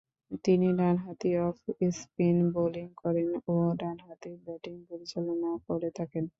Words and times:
তিনি 0.45 0.67
ডানহাতি 0.79 1.29
off-spin 1.41 2.37
bowling 2.55 2.87
করেন 3.01 3.29
ও 3.47 3.55
ডানহাতে 3.81 4.29
ব্যাটিং 4.45 4.75
পরিচালনা 4.89 5.49
করে 5.67 5.89
থাকেন। 5.97 6.23